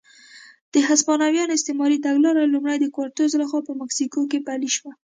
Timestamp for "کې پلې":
4.31-4.69